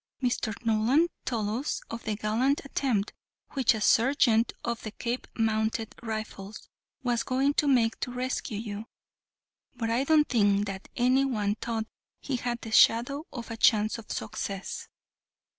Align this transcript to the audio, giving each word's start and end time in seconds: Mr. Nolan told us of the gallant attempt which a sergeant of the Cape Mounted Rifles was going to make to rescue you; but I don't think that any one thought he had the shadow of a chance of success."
Mr. 0.19 0.51
Nolan 0.65 1.09
told 1.25 1.61
us 1.63 1.79
of 1.91 2.05
the 2.05 2.15
gallant 2.15 2.65
attempt 2.65 3.13
which 3.51 3.75
a 3.75 3.81
sergeant 3.81 4.51
of 4.65 4.81
the 4.81 4.89
Cape 4.89 5.27
Mounted 5.37 5.93
Rifles 6.01 6.67
was 7.03 7.21
going 7.21 7.53
to 7.53 7.67
make 7.67 7.99
to 7.99 8.11
rescue 8.11 8.57
you; 8.57 8.85
but 9.75 9.91
I 9.91 10.03
don't 10.03 10.27
think 10.27 10.65
that 10.65 10.87
any 10.95 11.23
one 11.23 11.53
thought 11.53 11.85
he 12.19 12.37
had 12.37 12.61
the 12.61 12.71
shadow 12.71 13.27
of 13.31 13.51
a 13.51 13.57
chance 13.57 13.99
of 13.99 14.11
success." 14.11 14.87